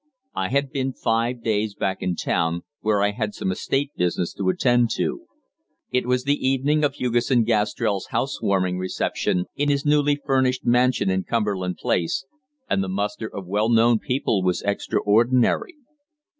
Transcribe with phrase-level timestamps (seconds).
[0.33, 4.49] I had been five days back in town, where I had some estate business to
[4.49, 5.27] attend to.
[5.91, 11.11] It was the evening of Hugesson Gastrell's house warming reception in his newly furnished mansion
[11.11, 12.25] in Cumberland Place,
[12.67, 15.75] and the muster of well known people was extraordinary.